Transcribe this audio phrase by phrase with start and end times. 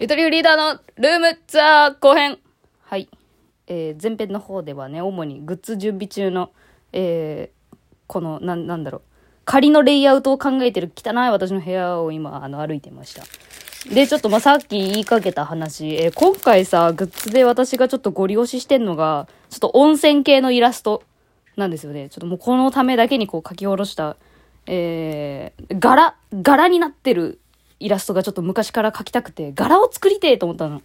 [0.00, 2.38] ゆとりフリーダーのルームツアー後編。
[2.82, 3.08] はい。
[3.66, 6.52] えー前編の方ではね、主にグッズ準備中の、
[6.92, 9.02] えーこの、な、なんだろう。
[9.44, 13.24] 仮のレイアウトを考えてる汚い私の部屋を今、あの、歩いてました。
[13.92, 21.02] で、ちょっとまあ、さっき言いかけた話、えー今回さ、グッズで私がちょっとご利用ししてんのが、ちょっと温泉系のイラスト
[21.56, 22.08] なんですよね。
[22.08, 24.16] ちょっともうこのためだけにこう書き下ろした、
[24.66, 27.40] えー、柄、柄になってる
[27.80, 30.82] イラストがちょっと昔から描きたくて、柄を作りてえと思ったの。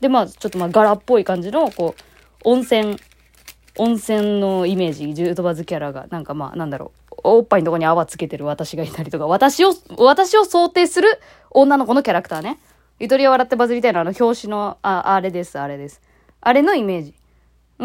[0.00, 2.02] で、まあ、ちょっとまあ、柄っぽい感じの、こう、
[2.44, 2.96] 温泉、
[3.76, 12.58] 温泉のイメージ、ジュートバズキャラが、なんかまあ、なんだろう、おっぱいのとこに泡つけてる私がいたりとか、私を、私を想定する女の子のキャラクターね。
[12.98, 16.00] ゆとりを笑ってバズりたいのあの表紙の、あ、あれです、あれです。
[16.40, 17.14] あれのイメージ。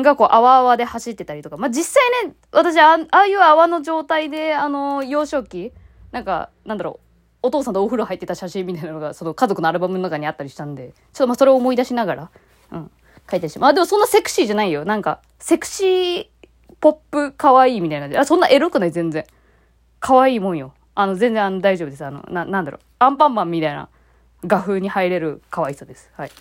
[0.01, 1.57] がこう、泡々で走ってたりとか。
[1.57, 5.71] まあ、実際ね、私あ、ああいう泡の状態で、あの、幼少期、
[6.11, 7.04] なんか、なんだろう、
[7.45, 12.31] お父さんとお風呂入ってた写真みたいなのが、その家族のアルバムの中にあったりしたんで、ちょっとまあ、それを思い出しながら、
[12.71, 12.91] うん、
[13.29, 13.59] 書いたりして。
[13.59, 14.85] まあ、でもそんなセクシーじゃないよ。
[14.85, 16.27] なんか、セクシー、
[16.79, 18.19] ポップ、可愛いみたいな。
[18.19, 19.25] あ、そんなエロくない、全然。
[19.99, 20.73] 可愛いもんよ。
[20.95, 22.05] あの、全然あの大丈夫です。
[22.05, 22.81] あの、な、なんだろう。
[22.99, 23.89] アンパンマンみたいな
[24.45, 26.11] 画風に入れる可愛さです。
[26.15, 26.31] はい。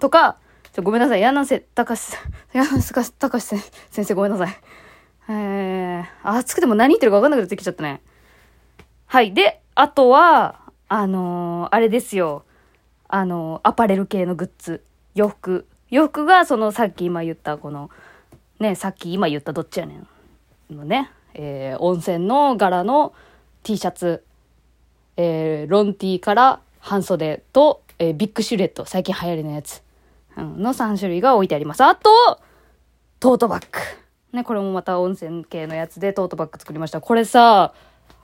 [0.00, 0.38] とか、
[0.72, 1.20] ちょごめんなさい。
[1.20, 2.16] 柳瀬隆、
[2.52, 4.56] 柳瀬隆先生ごめんなさい。
[5.28, 8.02] えー、暑くても何言ってるか分かんなくなってきちゃったね。
[9.06, 9.32] はい。
[9.32, 12.44] で、あとは、あのーあれですよ。
[13.08, 14.84] あのーアパレル系のグッズ。
[15.14, 15.66] 洋服。
[15.90, 17.90] 洋服が、その、さっき今言った、この、
[18.60, 20.06] ね、さっき今言ったどっちやねん。
[20.70, 23.12] のね、えー温泉の柄の
[23.62, 24.24] T シャツ、
[25.16, 29.82] えーロン T から半袖と、えービッグシルエット、最近流行りのやつ、
[30.36, 31.82] うんの3種類が置いてあります。
[31.82, 32.10] あと、
[33.20, 33.78] トートバッグ。
[34.36, 37.00] ね、これもまた温泉系のやつでトートバッグ作りました。
[37.00, 37.72] これさ、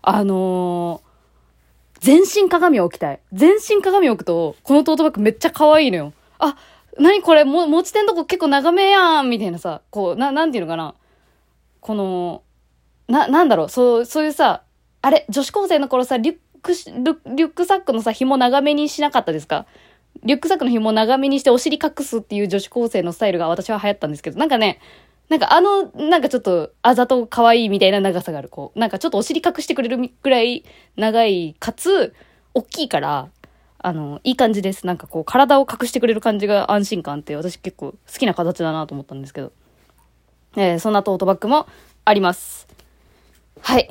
[0.02, 1.09] あのー
[2.00, 3.20] 全身鏡を置きたい。
[3.32, 6.12] 全身鏡を置くと、このトートバッグめっちゃ可愛いのよ。
[6.38, 6.56] あ、
[6.98, 10.94] 何これ、も、持ち手のとこ結構長めやんみたいなさ、こう、な、なんていうのかな。
[11.80, 12.42] この、
[13.06, 14.62] な、なんだろう、そう、そういうさ、
[15.02, 19.66] あれ、女子高生の頃さ、リュック、リュックサックのさ、紐長めにしなかったですか？
[20.24, 24.78] リュックサックの紐長めにしてお尻隠すっていう女子高生のスタイルが私は流行ったんですけど、なんかね、
[25.30, 28.48] なんかあの、なんかちょっと、あざと可愛いみたいな長さがある。
[28.48, 30.64] こう、なんかちょっとお尻隠してくれるくらい
[30.96, 32.12] 長い、かつ、
[32.52, 33.28] 大きいから、
[33.78, 34.86] あの、いい感じです。
[34.88, 39.52] なんかこう、体を隠してくれる感じが安心感って、私結構好きな形だなと思ったんですけど。
[40.56, 41.68] えーそんなトートバッグも
[42.04, 42.66] あります。
[43.60, 43.88] はい。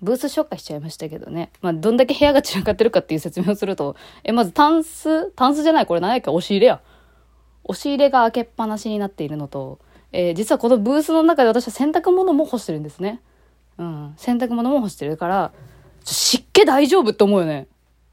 [0.00, 1.50] ブース紹介しちゃいましたけどね。
[1.60, 6.80] まあ、どんだけ部屋が散らかってるかっていう説明をすると、え、まずタンス、タンスじゃないこれ何やっけ押し入れや。
[7.64, 9.80] 押し入れが開けっぱなしになっているのと、
[10.12, 13.20] えー実はこのブースの中で私は洗濯物も干してるんですね。
[13.78, 14.14] うん。
[14.16, 15.52] 洗濯物も干してるから、
[16.04, 17.66] 湿気大丈夫って思うよね。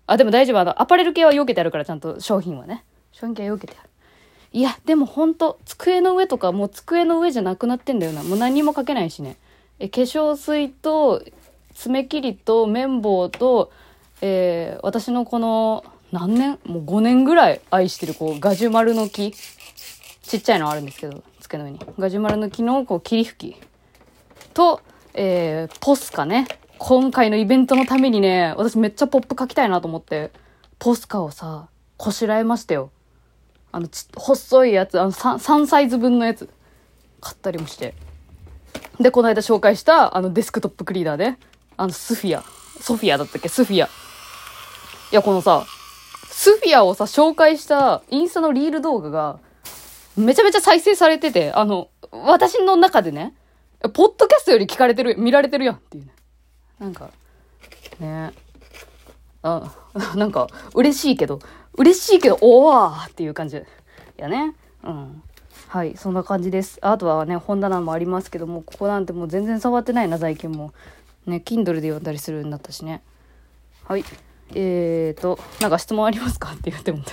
[0.08, 0.60] あ、でも大丈夫。
[0.60, 2.84] あの、アパレル系は避けてあるから、ちゃんと商品はね。
[3.12, 3.90] 商品系は避けてある。
[4.52, 8.24] いや、でもほんと、机の上とか、もう机の上じゃなくなってんだよな。
[8.24, 9.38] もう何もかけないしね。
[9.80, 11.24] え、化粧水と、
[11.74, 13.72] 爪切りと、綿棒と、
[14.22, 16.60] えー私のこの、何年？
[16.66, 19.34] もう5年ぐらい愛してる、こう、ガジュマルの木。
[20.22, 21.80] ちっちゃいのあるんですけど、机の上に。
[21.98, 23.62] ガジュマルの木の、こう、霧吹き。
[24.54, 24.82] と、
[25.14, 26.48] えーポスカね。
[26.78, 30.32] 今回のイベントのためにね、私めっちゃポップ書きたいなと思って、
[30.78, 32.92] ポスカをさ、こしらえましたよ。
[33.72, 36.50] あの、ち、細いやつ、あの3、3サイズ分のやつ、
[37.22, 37.94] 買ったりもして。
[39.00, 41.38] で、この間紹介した、あの、デスクトップクリーナーで、
[41.78, 42.44] あの、スフィア。
[42.82, 43.48] ソフィアだったっけ？
[43.48, 43.88] スフィア。
[43.88, 43.90] い
[45.16, 45.66] や、このさ、
[46.28, 49.40] スフィアをさ、紹介したインスタのリール動画が、
[50.18, 53.34] めちゃめちゃ再生されてて、あの、私の中でね、
[53.94, 56.12] ポッドキャストより聞かれてる、見られてるやんっていうね。
[56.80, 57.10] なんか、
[58.00, 58.34] ね
[59.44, 59.72] あ、
[60.16, 61.40] なんか、嬉しいけど、
[61.74, 63.62] 嬉しいけど、おわっていう感じ。
[64.18, 64.56] やね。
[64.84, 65.24] うん。
[65.68, 66.80] はい、そんな感じです。
[66.82, 70.74] あとはね、本棚もありますけども、ここなんてもう全然触ってないな、最近も。
[71.26, 73.02] ね、Kindle で読んだりするようになったしね。
[73.84, 74.06] はい。
[74.54, 76.52] えーと、なんか質問ありますか？
[76.54, 77.04] って言ってもね。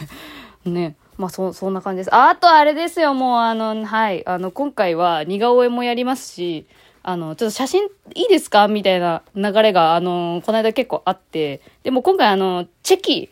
[0.67, 0.97] ね。
[1.19, 2.15] まあ、そ、そんな感じです。
[2.15, 4.27] ああとあれですよ、もう、あの、はい。
[4.27, 6.67] あの、今回は似顔絵もやりますし、
[7.03, 7.83] あの、ちょっと写真
[8.15, 8.69] いいですか？
[8.69, 13.31] みたいな流れが、あの、この間結構あって、でも今回あの、チェキ、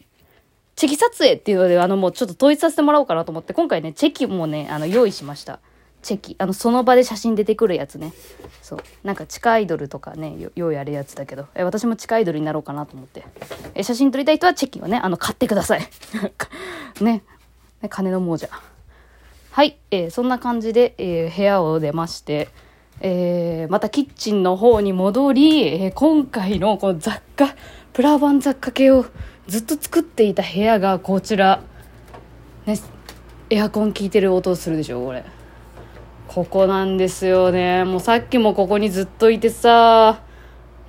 [0.77, 5.61] チェキ撮影っていうので、あの、もうちょっと統一させてもらおうかなと思って、今回ね、チェキもね、あの、用意しました。
[6.03, 6.35] チェキ。
[6.39, 8.13] あの、その場で写真出てくるやつね。
[8.63, 8.79] そう。
[9.05, 13.25] なんか地下アイドルとかね、よ用意あるやつだけど、え、私も地下アイドルになろうかなと思って。
[13.75, 15.87] え、写真撮りたい人はチェキをね、あの、買ってください。
[17.05, 17.23] ね。
[17.89, 18.49] 金の亡者。
[19.53, 22.49] はい、えーそんな感じで、えー部屋を出まして、
[23.01, 27.55] えーまたキッチンの方に戻り、えー今回のこの雑貨、
[27.93, 29.07] プラバン雑貨系を
[29.49, 31.63] ずっと作っていた部屋がこちら、
[32.67, 32.79] ね
[33.51, 35.25] エアコン効いてる音するでしょこれ。
[36.29, 37.83] ここなんですよね。
[37.83, 40.21] もうさっきもここにずっといてさ。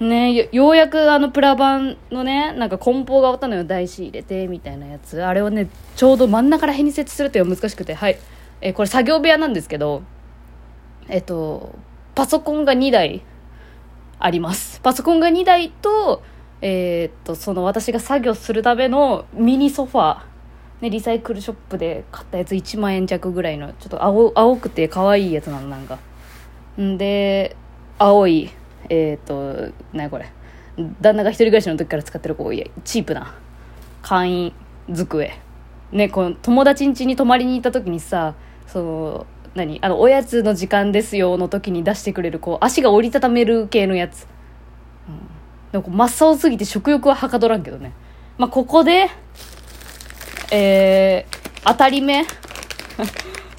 [0.04, 5.24] ねようやくあのプラ板のねなんか梱包が終わったのよ台紙入れてみたいなやつ。
[5.24, 8.18] あれをねちょうど真ん中ら辺に設置するっていうのが難しくてはい。
[8.62, 10.04] えこれ作業部屋なんですけど
[11.08, 11.76] えっと
[12.16, 13.22] パソコンが2台
[14.20, 14.80] あります。
[14.82, 16.24] パソコンが2台と
[16.62, 20.32] えー、っとその私が作業するためのミニソファー
[20.82, 26.00] ね、リサイクルショップで買ったやつ1万円弱ぐらいのちょっと青青くて可愛いやつなのなんか。
[26.80, 27.56] んで
[28.00, 28.50] 青い
[28.94, 30.30] えっ、と何これ。
[31.02, 33.34] 旦那が一人暮らしの時から使ってるこうチープな。
[34.02, 34.54] 簡易
[34.94, 35.40] 机。
[35.92, 38.36] ねこの友達ん家に泊まりに行った時にさ
[38.68, 44.26] その何あのおやつの時間ですよの時に出してくれるこう足が折りたためる系のやつ、
[45.74, 47.94] うん、でも真っ青すぎて食欲ははかどらんけどね。
[48.38, 49.10] まあここで
[50.54, 52.26] えー、当たり目。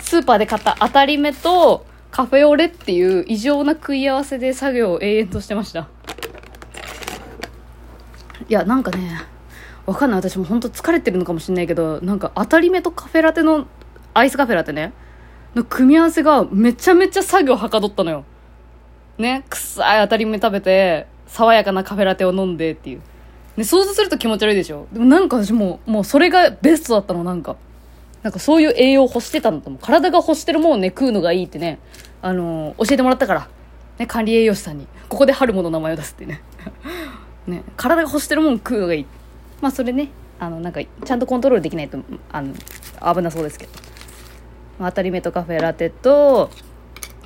[0.02, 5.88] スーパーで買った当たり目とカフェオレっていう異常な食い合わせで作業を永遠としてました。
[8.48, 9.22] いやなんかね
[9.86, 10.20] わかんない。
[10.20, 13.66] 私も本当疲れてるのかもしれないけどなんか当たり目とカフェラテの
[14.12, 14.92] アイスカフェラテね。
[15.54, 18.24] の組み合わせがめちゃめちゃ作業はかどったのよ。
[19.16, 19.44] ね？
[19.48, 23.00] 臭い当たり目食べて爽やかなカフェラテを飲んでっていう。
[23.56, 24.86] ね、想像すると気持ち悪いでしょ。
[24.92, 27.56] でもなんか私ももうそれがベストだったのなんか。
[28.22, 31.78] なんかそういう栄養を欲してたんだと思う体が欲してるものをね食うのがいいってね
[32.20, 33.48] あのー、教えてもらったから
[33.98, 36.40] ね管理栄養士さんにここで春もの名前を出すってね。
[37.46, 39.06] ね体が欲してるものを食うのがいい。
[39.60, 40.08] まあそれね
[40.38, 41.98] あのなんかちゃんとコントロールできないと
[42.30, 42.54] あの
[43.14, 43.72] 危なそうですけど、
[44.78, 46.50] まあ、当たり目とカフェラテと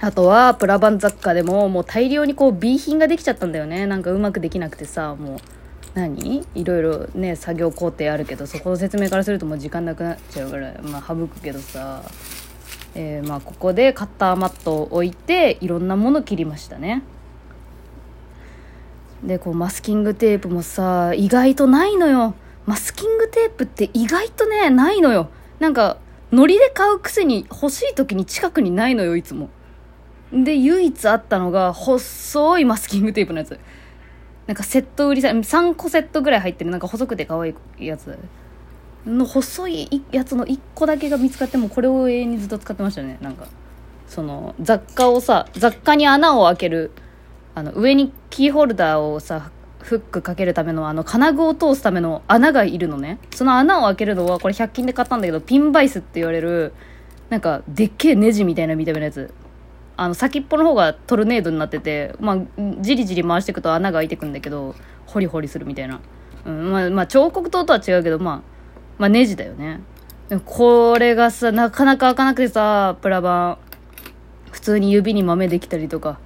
[0.01, 3.87] あとはプラバン雑貨でももう大量にこう B 品ができちゃったんだよね。
[3.87, 5.56] なんかうまくできなくてさもう。
[5.97, 6.47] 何？
[6.55, 12.03] いろいろね作業工程あるけどそこの説明からするともう時間なくなっちゃうからまあ省くけどさ、
[12.95, 17.03] えー、まあここでカッターマットを置いていろんなもの切りましたね。
[19.25, 22.35] でこうマスキングテープもさ意外とないのよ。
[22.67, 25.31] マスキングテープって意外とねないのよ。
[25.59, 25.97] なんか
[26.31, 29.49] ノリで買うくせに欲しい時に近くにないのよいつも。
[30.33, 33.59] で唯一あったのが細いマスキングテープのやつ。
[34.47, 38.19] なんかセット売りさ3個セットぐらい入ってるなんか細くて可愛いやつ。
[39.07, 43.19] の細いやつの1個だけが見つかってもこれを永遠にずっと使ってましたね。
[43.21, 43.47] なんか
[44.09, 46.91] その雑貨をさ雑貨に穴を開ける
[47.55, 53.19] あの上にキーホルダーをさフックかけるためのあの金具を通すための穴がいるのね。
[53.33, 56.73] その穴を開けるのはこれ100均で買ったんだけどピンバイスって言われる
[57.31, 59.33] なんかでっけえネジみたいな見た目のやつ。
[59.97, 62.39] あの先っぽの方がトルネードになってて、まあ、
[62.81, 64.75] じりじり回していくと穴が開いてくんだけど
[65.07, 66.01] ホリホリするみたいな、
[66.45, 68.43] うんまあ、まあ彫刻刀とは違うけど、まあ、
[68.99, 69.81] まあネジだよね。
[70.29, 73.59] でもこれがさなかなか開かなくてさプラバン。
[74.51, 76.19] 普通に指に豆できたりとか、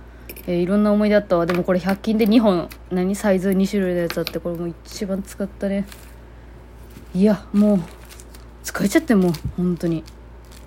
[0.46, 1.46] えー、いろんな思い出あったわ。
[1.46, 2.68] でもこれ100均で2本。
[2.90, 3.14] 何？
[3.16, 5.84] サイズ？2種類のやつあってこれも一番使ったね。
[7.12, 7.80] いやもう
[8.62, 10.04] 疲れちゃってもう本当に。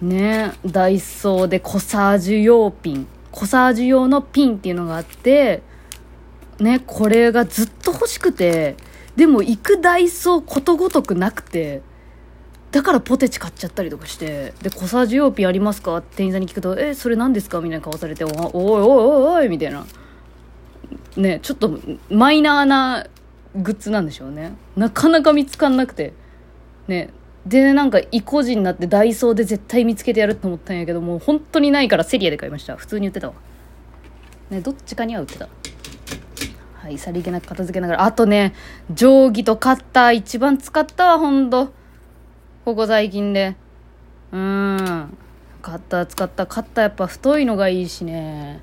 [0.02, 5.62] ねダイソーでコサージュ用ピンコサージュ用のピンっていうのがあって
[6.60, 8.76] ねこれがずっと欲しくて
[9.16, 11.82] でも行くダイソーことごとくなくて
[12.72, 15.96] だからポテチ買っちゃったりとかしてでコサージュ用ピンありますか？
[15.98, 19.86] って店員さんに聞くと「えそれ何ですか?」みたいな顔されて「おいおいおいおい」みたいな。
[21.16, 23.06] ねちょっとマイナーな
[23.56, 24.54] グッズなんでしょうね。
[24.76, 26.14] なかなか見つかんなくて。
[26.88, 27.12] ね
[27.46, 32.76] でなんか意固地になってダイソーで絶対見つけてやると思ったんやけどもう本当にないからセリアで買いました。
[32.78, 33.34] 普通に売ってたわ。
[34.50, 35.50] ねどっちかには売ってた。
[36.76, 38.04] はいさりげなく片付けながら。
[38.04, 38.54] あとね
[38.94, 41.74] 定規とカッター一番使ったわほんと。
[42.64, 43.56] ここ最近で。
[44.32, 45.18] うん。
[45.62, 46.46] カッター使った。
[46.46, 48.62] カッターやっぱ太いのがいいしね。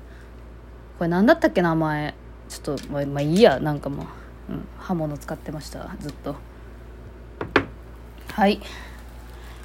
[0.97, 2.15] これ何だったっけ名前。
[2.49, 4.03] ちょっとまあ、まあ、いいやなんかも
[4.49, 6.35] う、うん、刃物使ってましたずっと。
[8.33, 8.61] はい。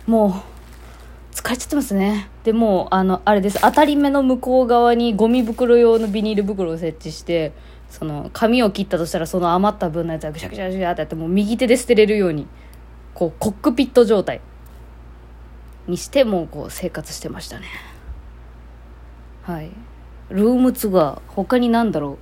[0.07, 2.29] もう疲れちゃってますね。
[2.45, 3.61] でもあのあれです。
[3.61, 7.53] 当たり目の向こう側にゴミ袋用のビニール袋を設置して
[7.91, 12.47] その紙を切ったとしたらその余った分のやつはぐしゃぐしゃぐしゃってやってもう右手で捨てれるように
[13.15, 14.41] こうコックピット状態
[15.87, 17.67] にしてもうこう生活してましたね。
[19.43, 19.71] はい。
[20.31, 22.19] ルームツアー他に何だろ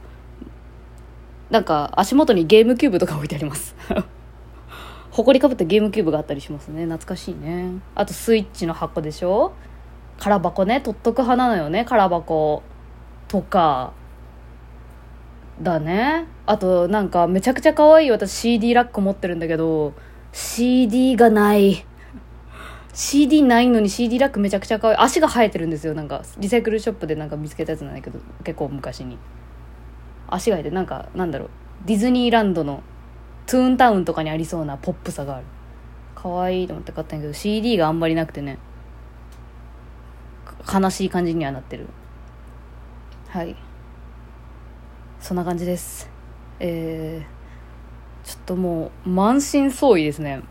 [1.51, 1.53] う。
[1.53, 3.75] なんか足元にゲームキューブとか置いてあります。
[5.17, 6.85] 埃かぶったゲームキューブがあったりしますね。
[6.87, 7.71] 懐かしいね。
[7.95, 9.53] あとスイッチの箱でしょ？
[10.19, 10.81] 空箱ね。
[10.81, 11.85] 取っとく派なのよね。
[11.85, 12.63] 空箱。
[13.29, 13.93] とか。
[15.63, 16.27] だね。
[16.47, 19.93] あとなんかめちゃくちゃ可愛い私 CD ラック持ってるんだけど。
[20.33, 21.87] CD がない。
[22.93, 24.99] CD ないのに CD ラックめちゃくちゃ可愛い。
[24.99, 25.95] 足が生えてるんですよ。
[25.95, 28.19] なんかリサイクルショップでなんか見つけたやつなんだけど。
[28.43, 29.17] 結構昔に。
[30.27, 31.51] 足が生えてなんかなんだろう。
[31.87, 32.83] ディズニーランドの
[33.47, 35.45] トゥーンタウンとかにありそうなポップさがある。
[36.15, 38.59] 可愛いと思って買ったんやけど CD があんまりなくてね。
[40.73, 41.87] 悲しい感じにはなってる。
[43.29, 43.55] はい。
[45.21, 46.09] そんな感じです。
[46.61, 50.43] えー、ちょっともう満身創痍ですね。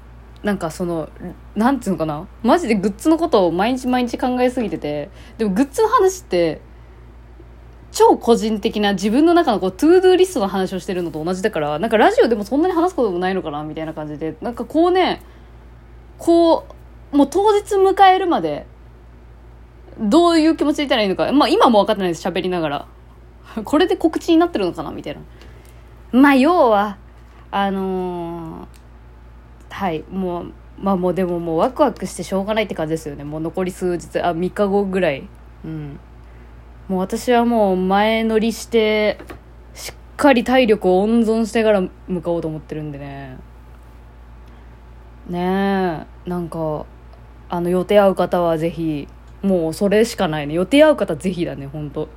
[0.44, 1.10] なんかその
[1.56, 2.28] なんていうのかな。
[2.44, 5.10] マジでグッズのことを毎日毎日考えすぎてて。
[5.38, 6.62] でもグッズの話って
[7.94, 14.36] 超個人的な自分の中のこうトゥードゥーリストの話をしてるのと同じだからなんかラジオでもそんなに話すこともないのかなみたいな感じで。
[14.42, 15.22] なんかこうね
[16.18, 16.66] こ
[17.14, 18.66] うもう当日迎えるまで
[20.00, 21.32] どういう気持ちでいたらいいのか。
[21.32, 22.88] まあ今も分かってないです喋りながら。
[23.64, 25.22] これで告知になってるのかなみたいな。
[26.20, 26.98] まあ要は
[27.52, 28.84] あのー
[29.70, 33.24] はいもうまあもうでももうワクワクしてしょうがないって感じですよね。
[33.24, 35.28] もう残り数日あ3日後ぐらい。
[35.64, 36.00] うん。
[36.88, 39.20] もう私はもう前乗りして
[39.74, 43.38] しっかり体力を温存してから向かおうと思ってるんでね
[45.28, 46.86] ねえなんか
[47.50, 49.08] あの予定合う方はぜひ
[49.42, 52.10] もうそれしかないね予定合う方ぜひだね本当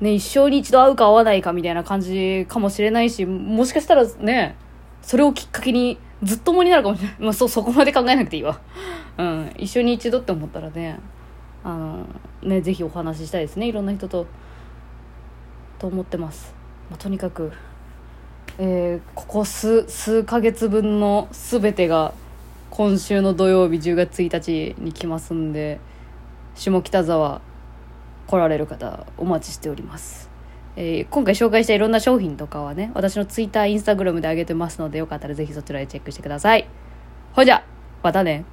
[0.00, 4.56] ね一生に一度会うか会わないかみたいな感じかもしれないしもしかしたらね
[5.02, 7.16] それをきっかけにずっともになるかもしれない。
[7.20, 8.60] まあ、そ、そこまで考えなくていいわ。
[9.16, 9.52] うん。
[9.56, 10.98] 一緒に一度って思ったらね、
[11.64, 12.06] あの、
[12.42, 13.66] ね、ぜひお話ししたいですね。
[13.68, 14.26] いろんな人と、
[15.78, 16.54] と思ってます。
[16.90, 17.52] まあ、とにかく、
[18.58, 22.12] えー、ここ数、数ヶ月分の全てが、
[22.70, 25.80] 今週の土曜日10月1日に来ますんで、
[26.54, 27.40] 下北沢
[28.26, 30.28] 来られる方お待ちしております。
[30.76, 36.68] えー、今回紹介したいろんな商品とかはね、私の Twitter、Instagram で上げてますので、よかったらぜひそちらでチェックしてください。
[37.32, 37.64] ほいじゃ、
[38.02, 38.44] またね。